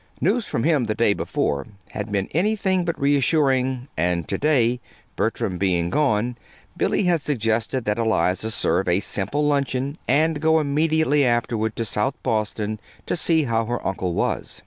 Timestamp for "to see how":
13.05-13.65